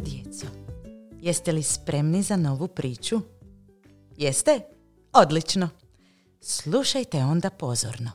djeco, 0.00 0.46
jeste 1.20 1.52
li 1.52 1.62
spremni 1.62 2.22
za 2.22 2.36
novu 2.36 2.68
priču? 2.68 3.20
Jeste? 4.16 4.60
Odlično. 5.12 5.68
Slušajte 6.40 7.18
onda 7.18 7.50
pozorno. 7.50 8.10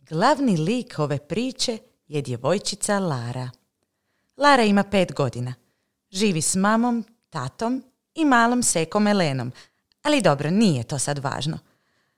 Glavni 0.00 0.56
lik 0.56 0.98
ove 0.98 1.18
priče 1.18 1.78
je 2.08 2.22
djevojčica 2.22 2.98
Lara. 2.98 3.50
Lara 4.36 4.62
ima 4.62 4.82
pet 4.82 5.14
godina. 5.14 5.54
Živi 6.10 6.42
s 6.42 6.54
mamom, 6.54 7.04
tatom 7.30 7.84
i 8.14 8.24
malom 8.24 8.62
sekom 8.62 9.06
Elenom. 9.06 9.52
Ali 10.02 10.22
dobro, 10.22 10.50
nije 10.50 10.84
to 10.84 10.98
sad 10.98 11.18
važno. 11.18 11.58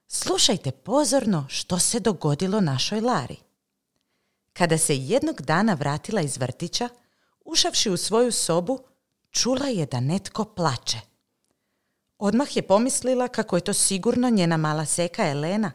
Slušajte 0.08 0.70
pozorno 0.70 1.47
što 1.48 1.78
se 1.78 2.00
dogodilo 2.00 2.61
našoj 2.61 3.00
Lari. 3.00 3.36
Kada 4.52 4.78
se 4.78 4.97
jednog 4.97 5.42
dana 5.42 5.74
vratila 5.74 6.20
iz 6.20 6.38
vrtića, 6.38 6.88
ušavši 7.46 7.91
u 7.91 7.96
svoju 7.96 8.32
sobu, 8.32 8.78
čula 9.30 9.66
je 9.66 9.86
da 9.86 10.00
netko 10.00 10.45
plače. 10.45 11.00
Odmah 12.19 12.56
je 12.56 12.66
pomislila 12.66 13.28
kako 13.28 13.56
je 13.56 13.64
to 13.64 13.72
sigurno 13.72 14.30
njena 14.30 14.56
mala 14.56 14.84
seka 14.84 15.28
Elena, 15.28 15.72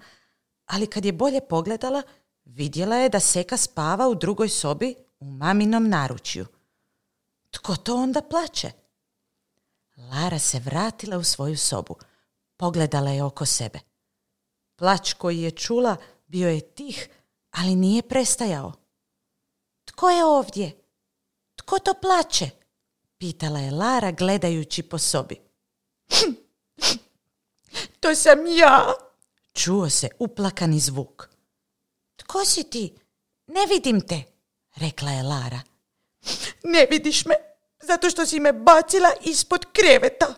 ali 0.65 0.87
kad 0.87 1.05
je 1.05 1.11
bolje 1.13 1.41
pogledala, 1.49 2.01
vidjela 2.45 2.95
je 2.95 3.09
da 3.09 3.19
seka 3.19 3.57
spava 3.57 4.07
u 4.07 4.15
drugoj 4.15 4.49
sobi 4.49 4.95
u 5.19 5.25
maminom 5.25 5.89
naručju. 5.89 6.45
Tko 7.51 7.75
to 7.75 7.95
onda 7.95 8.21
plače? 8.21 8.71
Lara 9.97 10.39
se 10.39 10.59
vratila 10.59 11.17
u 11.17 11.23
svoju 11.23 11.57
sobu. 11.57 11.95
Pogledala 12.57 13.09
je 13.09 13.23
oko 13.23 13.45
sebe. 13.45 13.79
Plać 14.75 15.13
koji 15.13 15.41
je 15.41 15.51
čula 15.51 15.97
bio 16.27 16.49
je 16.49 16.61
tih, 16.61 17.09
ali 17.51 17.75
nije 17.75 18.01
prestajao. 18.01 18.73
Tko 19.85 20.09
je 20.09 20.25
ovdje? 20.25 20.80
Tko 21.61 21.79
to 21.79 21.93
plače? 21.93 22.49
Pitala 23.17 23.59
je 23.59 23.71
Lara 23.71 24.11
gledajući 24.11 24.83
po 24.83 24.97
sobi. 24.97 25.41
To 27.99 28.15
sam 28.15 28.39
ja. 28.47 28.93
Čuo 29.53 29.89
se 29.89 30.09
uplakani 30.19 30.79
zvuk. 30.79 31.29
Tko 32.15 32.45
si 32.45 32.63
ti? 32.63 32.95
Ne 33.47 33.65
vidim 33.65 34.01
te, 34.07 34.23
rekla 34.75 35.11
je 35.11 35.23
Lara. 35.23 35.61
Ne 36.63 36.87
vidiš 36.91 37.25
me, 37.25 37.35
zato 37.81 38.09
što 38.09 38.25
si 38.25 38.39
me 38.39 38.53
bacila 38.53 39.09
ispod 39.21 39.65
kreveta. 39.73 40.35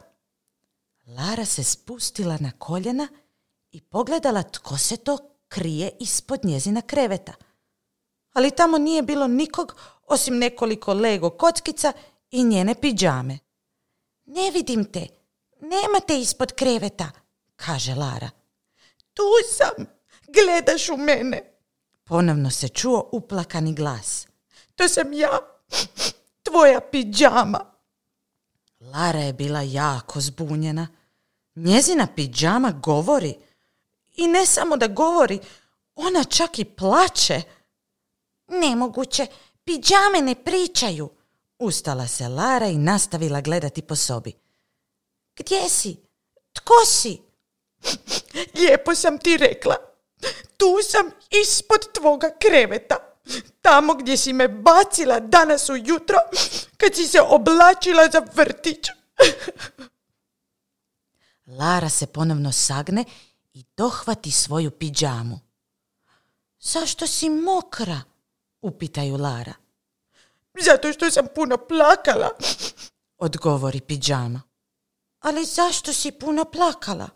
Lara 1.08 1.46
se 1.46 1.64
spustila 1.64 2.38
na 2.40 2.52
koljena 2.52 3.08
i 3.72 3.82
pogledala 3.82 4.44
tko 4.44 4.78
se 4.78 4.98
to 4.98 5.18
krije 5.48 5.92
ispod 6.00 6.46
njezina 6.46 6.82
kreveta. 6.82 7.34
Ali 8.34 8.52
tamo 8.52 8.78
nije 8.78 9.02
bilo 9.02 9.28
nikog 9.28 9.76
osim 10.08 10.38
nekoliko 10.38 10.94
lego 10.94 11.30
kockica 11.30 11.94
i 12.32 12.44
njene 12.44 12.76
piđame. 12.76 13.40
Ne 14.26 14.52
vidim 14.52 14.86
te, 14.86 15.08
nema 15.62 16.00
te 16.08 16.20
ispod 16.20 16.52
kreveta, 16.52 17.12
kaže 17.56 17.95
Lara. 17.95 18.30
Tu 19.14 19.23
sam, 19.58 19.86
gledaš 20.28 20.90
u 20.90 20.98
mene. 20.98 21.54
Ponovno 22.04 22.52
se 22.52 22.68
čuo 22.68 23.10
uplakani 23.12 23.73
glas. 23.73 24.28
To 24.76 24.88
sam 24.88 25.14
ja, 25.14 25.40
tvoja 26.44 26.80
piđama. 26.92 27.73
Lara 28.80 29.20
je 29.20 29.33
bila 29.33 29.61
jako 29.61 30.22
zbunjena. 30.22 30.88
Njezina 31.56 32.08
piđama 32.16 32.72
govori. 32.72 33.36
I 34.16 34.27
ne 34.27 34.45
samo 34.45 34.77
da 34.77 34.88
govori, 34.88 35.39
ona 35.95 36.23
čak 36.23 36.60
i 36.60 36.66
plače. 36.66 37.42
Nemoguće, 38.48 39.27
piđame 39.64 40.22
ne 40.22 40.36
pričaju. 40.36 41.10
Ustala 41.60 42.08
se 42.08 42.28
Lara 42.28 42.68
i 42.68 42.78
nastavila 42.78 43.42
gledati 43.42 43.82
po 43.82 43.96
sobi. 43.96 44.34
Gdje 45.36 45.70
si? 45.70 45.98
Tko 46.54 46.74
si? 46.86 47.22
Lijepo 48.60 48.96
sam 48.96 49.18
ti 49.18 49.38
rekla. 49.38 49.76
Tu 50.58 50.78
sam 50.90 51.12
ispod 51.44 51.94
tvoga 51.94 52.30
kreveta. 52.40 52.96
Tamo 53.62 53.94
gdje 53.94 54.18
si 54.18 54.34
me 54.34 54.48
bacila 54.48 55.20
danas 55.20 55.70
ujutro 55.70 56.18
kad 56.78 56.95
si 56.95 57.08
se 57.08 57.22
oblačila 57.22 58.10
za 58.12 58.22
vrtić. 58.36 58.88
Lara 61.60 61.90
se 61.90 62.08
ponovno 62.08 62.52
sagne 62.52 63.06
i 63.54 63.64
dohvati 63.78 64.32
svoju 64.32 64.72
piđamu. 64.72 65.40
Zašto 66.60 67.08
si 67.08 67.30
mokra? 67.30 68.02
Upitaju 68.64 69.18
Lara. 69.18 69.54
Zato 70.62 70.94
što 70.94 71.12
sam 71.12 71.28
puno 71.36 71.58
plakala. 71.58 72.30
Odgovori 73.18 73.82
piđama. 73.82 74.42
Ali 75.20 75.46
zašto 75.46 75.94
si 75.94 76.12
puno 76.12 76.46
plakala? 76.46 77.10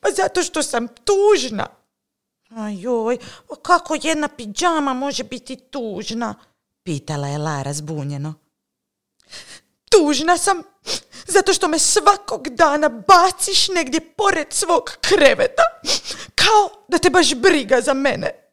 Pa 0.00 0.10
zato 0.16 0.42
što 0.42 0.62
sam 0.62 0.88
tužna. 0.88 1.66
Ajoj, 2.56 3.18
kako 3.62 3.96
jedna 4.02 4.28
piđama 4.28 4.94
može 4.94 5.24
biti 5.24 5.56
tužna? 5.56 6.34
Pitala 6.82 7.28
je 7.28 7.38
Lara 7.38 7.72
zbunjeno. 7.72 8.34
Tužna 9.90 10.38
sam 10.38 10.62
zato 11.26 11.52
što 11.52 11.68
me 11.68 11.78
svakog 11.78 12.48
dana 12.48 12.88
baciš 12.88 13.68
negdje 13.68 14.00
pored 14.00 14.46
svog 14.50 14.90
kreveta. 15.00 15.62
Kao 16.34 16.84
da 16.88 16.98
te 16.98 17.10
baš 17.10 17.34
briga 17.34 17.80
za 17.80 17.94
mene. 17.94 18.49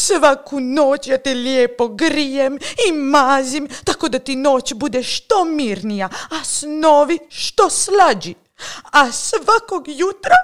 Svaku 0.00 0.60
noć 0.60 1.06
ja 1.06 1.18
te 1.18 1.34
lijepo 1.34 1.88
grijem 1.88 2.58
i 2.88 2.92
mazim 2.92 3.68
tako 3.84 4.08
da 4.08 4.18
ti 4.18 4.36
noć 4.36 4.74
bude 4.74 5.02
što 5.02 5.44
mirnija, 5.44 6.08
a 6.30 6.44
snovi 6.44 7.18
što 7.28 7.70
slađi. 7.70 8.34
A 8.92 9.12
svakog 9.12 9.88
jutra 9.88 10.36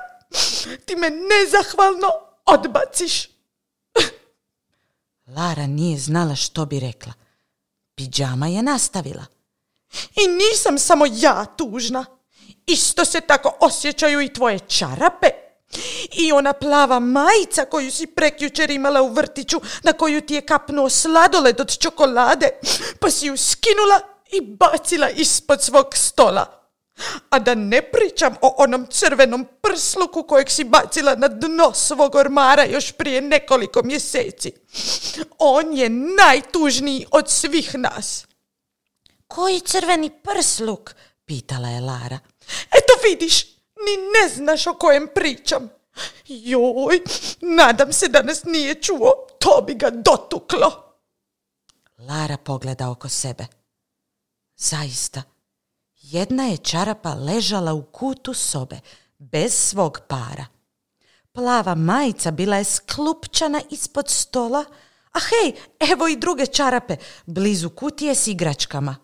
ti 0.85 0.97
me 0.97 1.11
nezahvalno 1.11 2.09
odbaciš. 2.45 3.29
Lara 5.37 5.67
nije 5.67 5.99
znala 5.99 6.35
što 6.35 6.67
bi 6.67 6.81
rekla. 6.81 7.13
Pidžama 7.95 8.47
je 8.47 8.63
nastavila. 8.63 9.25
I 9.93 10.29
nisam 10.29 10.79
samo 10.79 11.07
ja 11.13 11.45
tužna. 11.45 12.05
Isto 12.67 13.05
se 13.05 13.21
tako 13.21 13.57
osjećaju 13.61 14.21
i 14.21 14.33
tvoje 14.33 14.59
čarape. 14.59 15.46
I 16.13 16.33
ona 16.33 16.53
plava 16.53 16.99
majica 17.01 17.65
koju 17.65 17.93
si 17.93 18.07
prekjučer 18.07 18.71
imala 18.71 19.03
u 19.03 19.13
vrtiću, 19.13 19.61
na 19.83 19.93
koju 19.93 20.21
ti 20.21 20.35
je 20.35 20.41
kapnuo 20.41 20.89
sladoled 20.89 21.61
od 21.61 21.79
čokolade, 21.79 22.51
pa 23.01 23.11
si 23.11 23.27
ju 23.27 23.37
skinula 23.37 24.01
i 24.33 24.41
bacila 24.41 25.11
ispod 25.11 25.63
svog 25.63 25.87
stola. 25.95 26.53
A 27.31 27.39
da 27.39 27.55
ne 27.55 27.83
pričam 27.83 28.35
o 28.41 28.55
onom 28.59 28.87
crvenom 28.91 29.47
prsluku 29.63 30.23
kojeg 30.23 30.51
si 30.51 30.65
bacila 30.65 31.15
na 31.15 31.29
dno 31.29 31.73
svog 31.75 32.15
ormara 32.15 32.65
još 32.65 32.93
prije 32.93 33.21
nekoliko 33.21 33.83
mjeseci. 33.83 34.53
On 35.39 35.73
je 35.73 35.91
najtužniji 35.91 37.07
od 37.11 37.31
svih 37.31 37.75
nas. 37.75 38.27
Koji 39.27 39.61
crveni 39.61 40.11
prsluk? 40.23 40.95
Pitala 41.25 41.69
je 41.69 41.81
Lara. 41.81 42.19
Eto 42.71 42.93
vidiš, 43.09 43.56
ni 43.87 43.97
ne 43.97 44.35
znaš 44.35 44.67
o 44.67 44.75
kojem 44.75 45.09
pričam. 45.15 45.69
Joj, 46.27 47.01
nadam 47.41 47.93
se 47.93 48.09
da 48.09 48.23
nas 48.23 48.45
nije 48.45 48.83
čuo, 48.83 49.27
to 49.39 49.63
bi 49.67 49.75
ga 49.75 49.91
dotuklo. 49.91 50.95
Lara 51.99 52.37
pogleda 52.37 52.91
oko 52.91 53.09
sebe. 53.09 53.47
Zaista, 54.57 55.23
jedna 55.95 56.45
je 56.45 56.57
čarapa 56.57 57.15
ležala 57.15 57.73
u 57.73 57.83
kutu 57.83 58.35
sobe, 58.35 58.81
bez 59.19 59.55
svog 59.55 60.01
para. 60.09 60.47
Plava 61.33 61.75
majica 61.75 62.31
bila 62.31 62.57
je 62.57 62.65
sklupčana 62.65 63.61
ispod 63.71 64.09
stola, 64.09 64.65
a 65.13 65.19
hej, 65.19 65.53
evo 65.93 66.09
i 66.09 66.17
druge 66.17 66.47
čarape, 66.47 66.97
blizu 67.27 67.71
kutije 67.71 68.15
s 68.15 68.27
igračkama. 68.27 68.97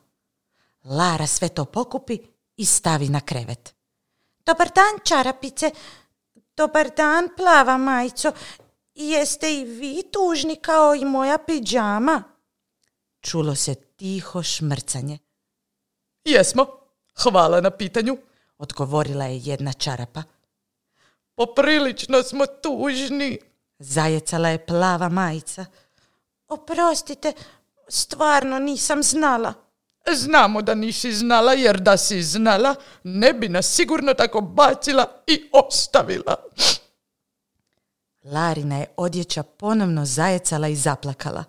Lara 0.84 1.26
sve 1.26 1.48
to 1.48 1.64
pokupi 1.64 2.18
i 2.56 2.66
stavi 2.66 3.08
na 3.08 3.20
krevet. 3.20 3.74
Dobar 4.52 4.68
dan, 4.74 5.00
čarapice. 5.04 5.70
Dobar 6.56 6.90
dan, 6.96 7.28
plava 7.36 7.76
majico. 7.76 8.32
Jeste 8.94 9.54
i 9.54 9.64
vi 9.64 10.02
tužni 10.12 10.56
kao 10.56 10.94
i 10.94 11.04
moja 11.04 11.38
piđama? 11.38 12.22
Čulo 13.20 13.54
se 13.54 13.74
tiho 13.74 14.42
šmrcanje. 14.42 15.18
Jesmo, 16.24 16.66
hvala 17.22 17.60
na 17.60 17.70
pitanju, 17.70 18.16
Odgovorila 18.58 19.24
je 19.24 19.38
jedna 19.38 19.72
čarapa. 19.72 20.22
poprilično 21.34 22.22
smo 22.22 22.46
tužni. 22.46 23.38
Zajecala 23.78 24.48
je 24.48 24.66
plava 24.66 25.08
majica. 25.08 25.66
Oprostite, 26.48 27.32
stvarno 27.88 28.58
nisam 28.58 29.02
znala. 29.02 29.54
Znamo 30.10 30.62
da 30.62 30.74
nisi 30.74 31.12
znala, 31.12 31.52
jer 31.52 31.80
da 31.80 31.96
si 31.96 32.22
znala, 32.22 32.74
ne 33.02 33.32
bi 33.32 33.48
nas 33.48 33.66
sigurno 33.66 34.14
tako 34.14 34.40
bacila 34.40 35.22
i 35.26 35.50
ostavila. 35.52 36.36
Larina 38.24 38.78
je 38.78 38.94
odjeća 38.96 39.42
ponovno 39.42 40.04
zajecala 40.04 40.68
i 40.68 40.76
zaplakala. 40.76 41.44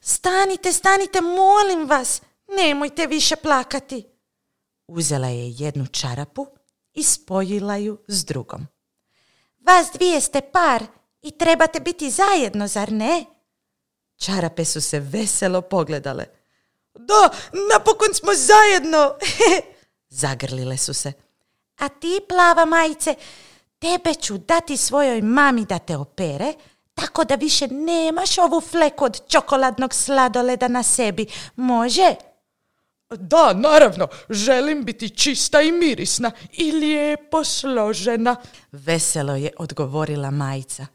Stanite, 0.00 0.72
stanite, 0.72 1.20
molim 1.20 1.88
vas, 1.88 2.22
nemojte 2.56 3.06
više 3.06 3.36
plakati. 3.36 4.06
Uzela 4.86 5.28
je 5.28 5.50
jednu 5.50 5.86
čarapu 5.86 6.46
i 6.92 7.02
spojila 7.02 7.76
ju 7.76 7.98
s 8.08 8.24
drugom. 8.24 8.66
Vas 9.58 9.86
dvije 9.94 10.20
ste 10.20 10.40
par 10.40 10.84
i 11.22 11.30
trebate 11.30 11.80
biti 11.80 12.10
zajedno, 12.10 12.68
zar 12.68 12.92
ne? 12.92 13.24
Čarape 14.16 14.64
su 14.64 14.80
se 14.80 15.00
veselo 15.00 15.60
pogledale. 15.60 16.39
Da, 16.94 17.30
napokon 17.72 18.14
smo 18.14 18.30
zajedno! 18.34 19.14
Zagrlile 20.22 20.76
su 20.76 20.94
se. 20.94 21.12
A 21.78 21.88
ti, 21.88 22.20
plava 22.28 22.64
majice, 22.64 23.14
tebe 23.78 24.14
ću 24.14 24.38
dati 24.38 24.76
svojoj 24.76 25.22
mami 25.22 25.64
da 25.64 25.78
te 25.78 25.96
opere, 25.96 26.52
tako 26.94 27.24
da 27.24 27.34
više 27.34 27.68
nemaš 27.68 28.38
ovu 28.38 28.60
fleku 28.60 29.04
od 29.04 29.28
čokoladnog 29.28 29.94
sladoleda 29.94 30.68
na 30.68 30.82
sebi. 30.82 31.26
Može? 31.56 32.14
Da, 33.10 33.52
naravno, 33.52 34.08
želim 34.28 34.84
biti 34.84 35.16
čista 35.16 35.62
i 35.62 35.72
mirisna 35.72 36.30
i 36.52 36.72
lijepo 36.72 37.44
složena. 37.44 38.36
Veselo 38.72 39.36
je 39.36 39.50
odgovorila 39.58 40.30
majica. 40.30 40.86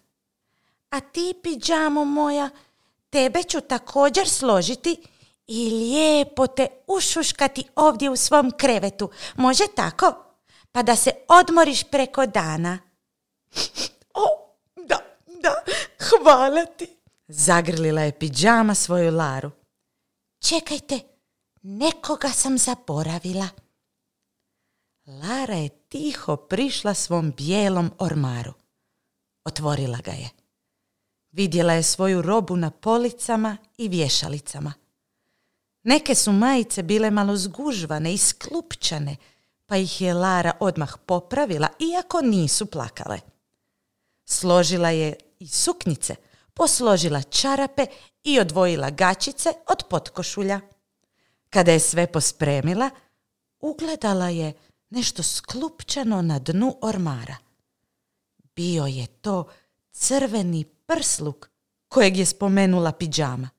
A 0.89 1.00
ti, 1.00 1.33
piđamo 1.44 2.06
moja, 2.06 2.50
tebe 3.09 3.44
ću 3.44 3.62
također 3.62 4.30
složiti 4.30 4.98
i 5.47 5.69
lijepo 5.69 6.47
te 6.47 6.68
ušuškati 6.88 7.63
ovdje 7.75 8.09
u 8.09 8.15
svom 8.15 8.51
krevetu. 8.57 9.12
Može 9.36 9.63
tako? 9.75 10.13
Pa 10.71 10.83
da 10.83 10.95
se 10.95 11.12
odmoriš 11.27 11.83
preko 11.83 12.25
dana. 12.25 12.80
O, 14.13 14.53
da, 14.75 15.00
da, 15.42 15.63
hvala 16.00 16.65
ti. 16.65 16.88
Zagrlila 17.27 18.01
je 18.01 18.19
piđama 18.19 18.75
svoju 18.75 19.12
Laru. 19.12 19.51
Čekajte, 20.39 21.00
nekoga 21.62 22.30
sam 22.30 22.57
zaboravila. 22.57 23.48
Lara 25.06 25.53
je 25.53 25.69
tiho 25.69 26.36
prišla 26.36 26.94
svom 26.94 27.31
bijelom 27.31 27.91
ormaru. 28.00 28.53
Otvorila 29.45 29.98
ga 29.98 30.12
je. 30.12 30.30
Vidjela 31.31 31.74
je 31.74 31.83
svoju 31.83 32.21
robu 32.21 32.56
na 32.56 32.71
policama 32.71 33.57
i 33.77 33.88
vješalicama. 33.88 34.74
Neke 35.86 36.16
su 36.16 36.32
majice 36.32 36.84
bile 36.84 37.12
malo 37.12 37.38
zgužvane 37.38 38.14
i 38.14 38.18
sklupčane, 38.18 39.16
pa 39.66 39.78
ih 39.78 40.02
je 40.02 40.14
Lara 40.14 40.52
odmah 40.60 40.98
popravila, 41.06 41.68
iako 41.80 42.22
nisu 42.22 42.66
plakale. 42.66 43.20
Složila 44.26 44.90
je 44.90 45.16
i 45.40 45.48
suknjice, 45.48 46.16
posložila 46.54 47.22
čarape 47.22 47.86
i 48.24 48.40
odvojila 48.40 48.90
gačice 48.90 49.54
od 49.68 49.84
potkošulja. 49.90 50.60
Kada 51.50 51.72
je 51.72 51.80
sve 51.80 52.08
pospremila, 52.08 52.90
ugledala 53.60 54.30
je 54.30 54.54
nešto 54.90 55.24
sklupčano 55.24 56.22
na 56.22 56.40
dnu 56.40 56.78
ormara. 56.82 57.36
Bio 58.56 58.86
je 58.86 59.08
to 59.08 59.48
crveni 59.92 60.64
prsluk 60.64 61.50
kojeg 61.88 62.18
je 62.18 62.26
spomenula 62.26 62.92
piđama. 62.92 63.50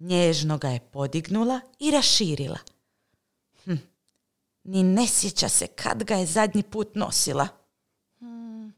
Nježno 0.00 0.58
ga 0.58 0.68
je 0.68 0.80
podignula 0.80 1.60
i 1.78 1.90
raširila. 1.90 2.58
Hm, 3.64 3.74
ni 4.64 4.82
ne 4.82 5.06
sjeća 5.06 5.48
se 5.48 5.66
kad 5.66 6.04
ga 6.04 6.14
je 6.14 6.26
zadnji 6.26 6.62
put 6.62 6.94
nosila. 6.94 7.48
Hmm, 8.18 8.74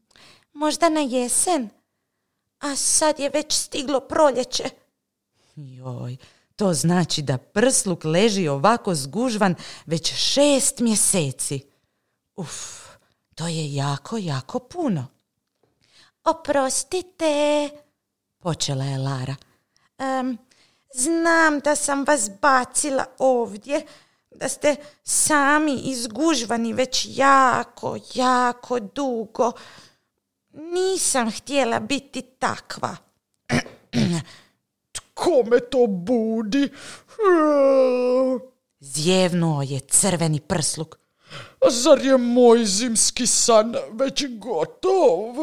možda 0.53 0.89
na 0.89 0.99
jesen? 0.99 1.69
A 2.59 2.75
sad 2.75 3.19
je 3.19 3.29
već 3.29 3.53
stiglo 3.53 3.99
proljeće. 3.99 4.63
Joj, 5.55 6.17
to 6.55 6.73
znači 6.73 7.21
da 7.21 7.37
prsluk 7.37 8.03
leži 8.03 8.47
ovako 8.47 8.95
zgužvan 8.95 9.55
već 9.85 10.13
šest 10.13 10.79
mjeseci. 10.79 11.65
Uf, 12.35 12.87
to 13.35 13.47
je 13.47 13.75
jako, 13.75 14.17
jako 14.17 14.59
puno. 14.59 15.07
Oprostite, 16.23 17.69
počela 18.39 18.85
je 18.85 18.97
Lara. 18.97 19.35
Znam 20.93 21.59
da 21.59 21.75
sam 21.75 22.03
vas 22.03 22.29
bacila 22.41 23.05
ovdje, 23.17 23.85
da 24.31 24.49
ste 24.49 24.75
sami 25.03 25.73
izgužvani 25.73 26.73
već 26.73 27.07
jako, 27.09 27.97
jako 28.13 28.79
dugo. 28.79 29.51
Nisam 30.51 31.31
htjela 31.31 31.79
biti 31.79 32.21
takva. 32.21 32.95
Tko 34.91 35.43
me 35.51 35.59
to 35.59 35.87
budi? 35.87 36.69
Zjevnuo 38.79 39.61
je 39.61 39.79
crveni 39.79 40.39
prsluk. 40.39 40.97
Zar 41.69 42.05
je 42.05 42.17
moj 42.17 42.65
zimski 42.65 43.27
san 43.27 43.75
već 43.91 44.25
gotov? 44.29 45.35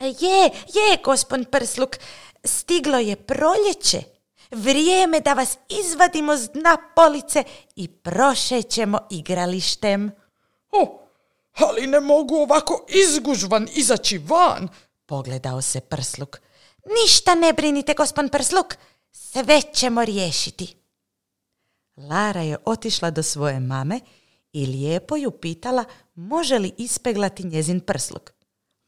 Je, 0.00 0.44
je, 0.74 0.98
gospon 1.04 1.44
prsluk. 1.44 1.96
Stiglo 2.44 2.98
je 2.98 3.16
proljeće. 3.16 4.02
Vrijeme 4.50 5.20
da 5.20 5.32
vas 5.32 5.58
izvadimo 5.68 6.36
s 6.36 6.50
dna 6.50 6.76
police 6.96 7.44
i 7.76 7.88
prošećemo 7.88 8.98
igralištem. 9.10 10.12
O, 10.72 11.00
ali 11.54 11.86
ne 11.86 12.00
mogu 12.00 12.34
ovako 12.34 12.86
izgužvan 12.88 13.68
izaći 13.74 14.18
van, 14.18 14.68
pogledao 15.06 15.62
se 15.62 15.80
prsluk. 15.80 16.40
Ništa 17.02 17.34
ne 17.34 17.52
brinite, 17.52 17.94
gospon 17.94 18.28
prsluk, 18.28 18.74
sve 19.12 19.62
ćemo 19.74 20.04
riješiti. 20.04 20.76
Lara 21.96 22.40
je 22.42 22.58
otišla 22.64 23.10
do 23.10 23.22
svoje 23.22 23.60
mame 23.60 24.00
i 24.52 24.66
lijepo 24.66 25.16
ju 25.16 25.30
pitala 25.30 25.84
može 26.14 26.58
li 26.58 26.72
ispeglati 26.78 27.46
njezin 27.46 27.80
prsluk. 27.80 28.33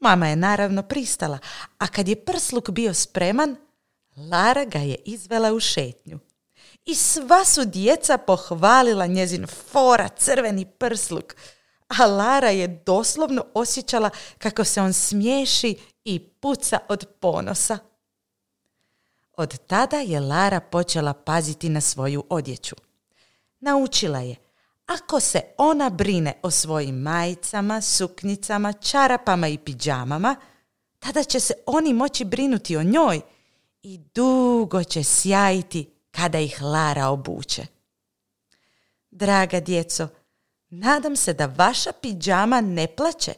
Mama 0.01 0.29
je 0.29 0.37
naravno 0.37 0.83
pristala, 0.83 1.39
a 1.79 1.87
kad 1.87 2.09
je 2.09 2.25
prsluk 2.25 2.71
bio 2.71 2.95
spreman, 2.95 3.57
Lara 4.17 4.65
ga 4.65 4.79
je 4.79 4.97
izvela 5.05 5.53
u 5.53 5.61
šetnju. 5.61 6.19
I 6.85 6.95
sva 6.95 7.45
su 7.45 7.65
djeca 7.65 8.19
pohvalila 8.19 9.07
njezin 9.07 9.47
fora 9.47 10.09
crveni 10.09 10.67
prsluk, 10.67 11.37
a 11.89 12.07
Lara 12.07 12.51
je 12.51 12.83
doslovno 12.87 13.45
osjećala 13.55 14.11
kako 14.39 14.65
se 14.65 14.81
on 14.81 14.93
smiješi 14.93 15.79
i 16.05 16.19
puca 16.19 16.79
od 16.89 17.07
ponosa. 17.21 17.79
Od 19.37 19.59
tada 19.67 19.97
je 19.97 20.21
Lara 20.21 20.61
počela 20.61 21.13
paziti 21.13 21.69
na 21.69 21.81
svoju 21.81 22.25
odjeću. 22.29 22.77
Naučila 23.61 24.19
je, 24.19 24.37
ako 24.87 25.21
se 25.21 25.41
ona 25.59 25.91
brine 25.91 26.41
o 26.43 26.51
svojim 26.51 26.97
majicama, 26.97 27.81
suknicama, 27.81 28.73
čarapama 28.73 29.49
i 29.49 29.59
piđamama, 29.59 30.37
tada 30.99 31.25
će 31.25 31.41
se 31.41 31.55
oni 31.67 31.93
moći 31.93 32.25
brinuti 32.25 32.77
o 32.77 32.83
njoj 32.83 33.21
i 33.83 33.99
dugo 34.15 34.85
će 34.85 35.05
sjajiti 35.05 35.91
kada 36.11 36.39
ih 36.39 36.63
Lara 36.63 37.09
obuče. 37.09 37.67
Draga 39.11 39.61
djeco, 39.61 40.09
nadam 40.69 41.17
se 41.17 41.33
da 41.33 41.47
vaša 41.47 41.93
piđama 41.93 42.61
ne 42.61 42.87
plaće, 42.97 43.33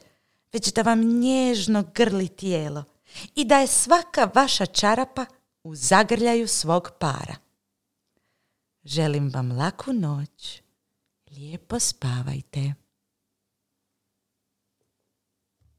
već 0.53 0.73
da 0.73 0.81
vam 0.81 1.19
nježno 1.19 1.83
grli 1.93 2.27
tijelo 2.27 2.83
i 3.35 3.45
da 3.45 3.59
je 3.59 3.67
svaka 3.67 4.31
vaša 4.35 4.65
čarapa 4.65 5.25
u 5.63 5.75
zagrljaju 5.75 6.47
svog 6.47 6.91
para. 6.99 7.35
Želim 8.83 9.31
vam 9.33 9.57
laku 9.57 9.93
noć. 9.93 10.61
Lijepo 11.29 11.79
spavajte. 11.79 12.75